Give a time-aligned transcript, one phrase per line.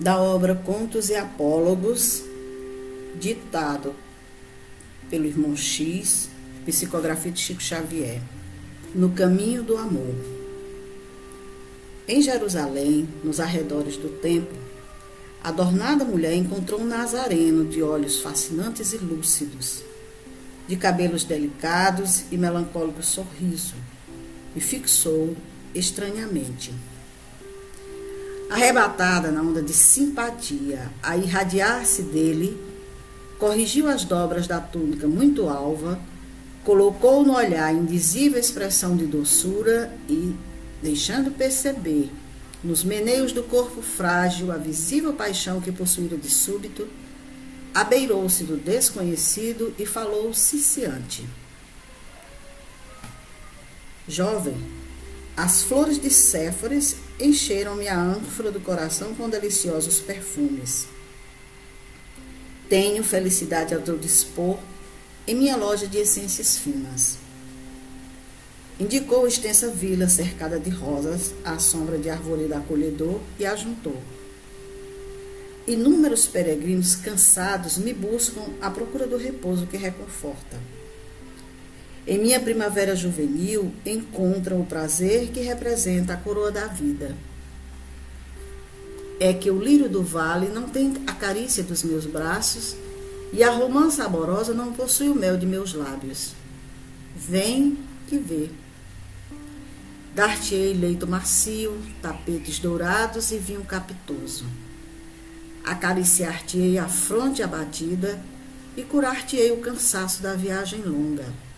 [0.00, 2.22] da obra Contos e Apólogos,
[3.20, 3.94] ditado
[5.10, 6.30] pelo irmão X,
[6.64, 8.22] psicografia de Chico Xavier,
[8.94, 10.14] No Caminho do Amor.
[12.08, 14.56] Em Jerusalém, nos arredores do templo,
[15.44, 19.82] a adornada mulher encontrou um nazareno de olhos fascinantes e lúcidos,
[20.66, 23.74] de cabelos delicados e melancólico sorriso,
[24.56, 25.36] e fixou
[25.74, 26.72] estranhamente.
[28.50, 32.60] Arrebatada na onda de simpatia a irradiar-se dele,
[33.38, 36.00] corrigiu as dobras da túnica muito alva,
[36.64, 40.34] colocou no olhar indizível expressão de doçura e,
[40.82, 42.10] deixando perceber
[42.62, 46.88] nos meneios do corpo frágil a visível paixão que possuíra de súbito,
[47.72, 51.24] abeirou-se do desconhecido e falou ciciante.
[54.08, 54.56] Jovem,
[55.36, 60.86] as flores de Séforis encheram-me a ânfora do coração com deliciosos perfumes.
[62.68, 64.58] Tenho felicidade a teu dispor
[65.26, 67.18] em minha loja de essências finas.
[68.78, 74.00] Indicou extensa vila cercada de rosas, à sombra de arvoredo acolhedor, e ajuntou.
[75.66, 80.58] Inúmeros peregrinos cansados me buscam à procura do repouso que reconforta.
[82.10, 87.14] Em minha primavera juvenil encontram o prazer que representa a coroa da vida.
[89.20, 92.74] É que o lírio do vale não tem a carícia dos meus braços
[93.32, 96.32] e a romã saborosa não possui o mel de meus lábios.
[97.14, 98.50] Vem que vê.
[100.12, 104.46] Dar-te-ei leito macio, tapetes dourados e vinho capitoso.
[105.62, 108.20] Acariciar-te-ei a fronte abatida
[108.76, 111.49] e curar-te-ei o cansaço da viagem longa.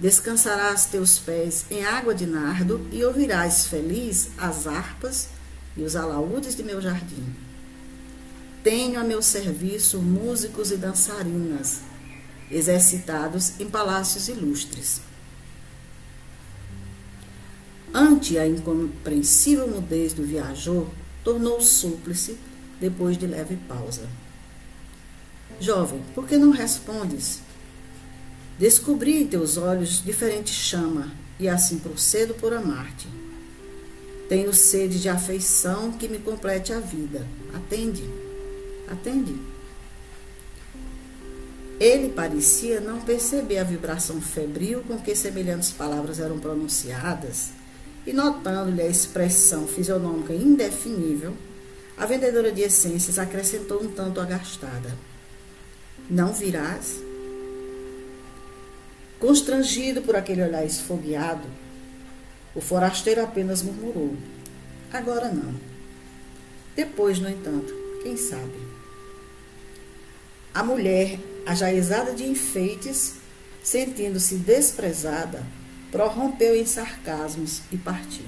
[0.00, 5.28] Descansarás teus pés em água de nardo e ouvirás feliz as harpas
[5.76, 7.24] e os alaúdes de meu jardim.
[8.62, 11.80] Tenho a meu serviço músicos e dançarinas,
[12.50, 15.00] exercitados em palácios ilustres.
[17.92, 20.88] Ante a incompreensível mudez do viajor,
[21.22, 22.36] tornou súplice
[22.80, 24.08] depois de leve pausa.
[25.60, 27.40] Jovem, por que não respondes?
[28.58, 33.08] Descobri em teus olhos diferente chama, e assim procedo por amar-te.
[34.28, 37.26] Tenho sede de afeição que me complete a vida.
[37.52, 38.08] Atende,
[38.88, 39.34] atende.
[41.78, 47.50] Ele parecia não perceber a vibração febril com que semelhantes palavras eram pronunciadas,
[48.06, 51.34] e notando-lhe a expressão fisionômica indefinível,
[51.96, 54.96] a vendedora de essências acrescentou um tanto agastada.
[56.08, 57.03] Não virás?
[59.24, 61.48] Constrangido por aquele olhar esfogueado,
[62.54, 64.14] o forasteiro apenas murmurou:
[64.92, 65.54] Agora não.
[66.76, 68.52] Depois, no entanto, quem sabe?
[70.52, 73.14] A mulher, ajaizada de enfeites,
[73.62, 75.42] sentindo-se desprezada,
[75.90, 78.26] prorrompeu em sarcasmos e partiu.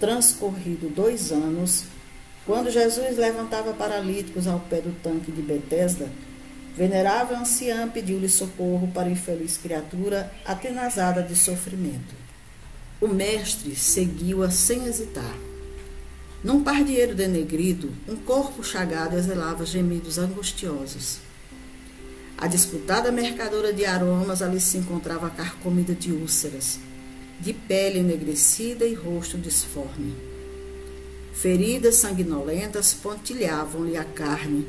[0.00, 1.84] Transcorrido dois anos,
[2.44, 6.10] quando Jesus levantava paralíticos ao pé do tanque de Betesda,
[6.76, 12.14] venerável anciã pediu-lhe socorro para a infeliz criatura atenazada de sofrimento.
[13.00, 15.34] O mestre seguiu-a sem hesitar.
[16.44, 21.18] Num pardieiro denegrido, um corpo chagado exalava gemidos angustiosos.
[22.38, 26.78] A disputada mercadora de aromas ali se encontrava carcomida de úlceras,
[27.40, 30.14] de pele enegrecida e rosto disforme.
[31.32, 34.66] Feridas sanguinolentas pontilhavam-lhe a carne,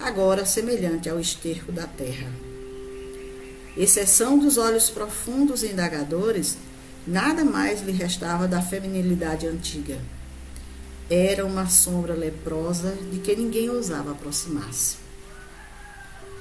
[0.00, 2.30] agora semelhante ao esterco da terra.
[3.76, 6.56] Exceção dos olhos profundos e indagadores,
[7.06, 9.98] nada mais lhe restava da feminilidade antiga.
[11.10, 14.96] Era uma sombra leprosa de que ninguém ousava aproximar-se.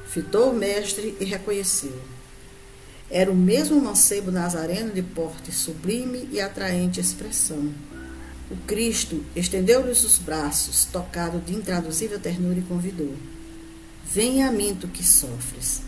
[0.08, 2.02] Fitou o mestre e reconheceu.
[3.10, 7.72] Era o mesmo mancebo nazareno de porte sublime e atraente expressão.
[8.50, 13.14] O Cristo estendeu-lhes os braços, tocado de intraduzível ternura, e convidou.
[14.14, 15.82] Venha a mim, tu que sofres.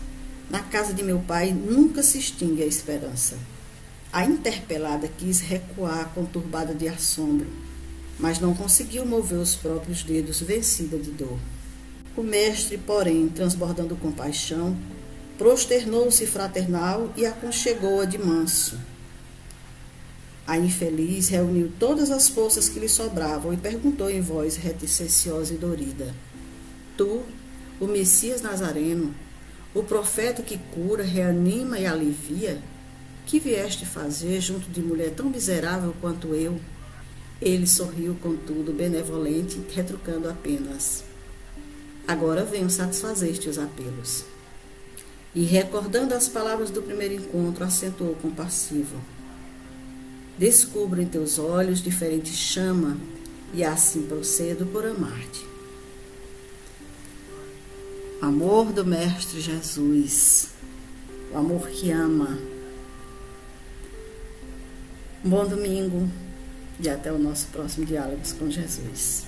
[0.50, 3.38] Na casa de meu pai nunca se extingue a esperança.
[4.12, 7.46] A interpelada quis recuar, conturbada de assombro,
[8.18, 11.38] mas não conseguiu mover os próprios dedos, vencida de dor.
[12.16, 14.76] O mestre, porém, transbordando compaixão,
[15.38, 18.78] prosternou-se fraternal e aconchegou-a de manso.
[20.46, 25.56] A infeliz reuniu todas as forças que lhe sobravam e perguntou em voz reticenciosa e
[25.56, 26.12] dorida:
[26.96, 27.22] Tu
[27.80, 29.14] o Messias Nazareno,
[29.74, 32.60] o profeta que cura, reanima e alivia,
[33.26, 36.60] que vieste fazer junto de mulher tão miserável quanto eu?
[37.40, 41.04] Ele sorriu, contudo, benevolente, retrucando apenas:
[42.06, 44.24] Agora venho satisfazer-te os apelos.
[45.34, 49.00] E, recordando as palavras do primeiro encontro, acentuou compassivo:
[50.36, 52.98] Descubro em teus olhos diferente chama,
[53.54, 55.48] e assim procedo por amar-te.
[58.20, 60.50] Amor do Mestre Jesus,
[61.32, 62.38] o amor que ama.
[65.24, 66.06] Um bom domingo
[66.78, 69.24] e até o nosso próximo Diálogos com Jesus.